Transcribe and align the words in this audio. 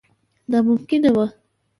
ناممکنه 0.49 1.09
وه. 1.15 1.27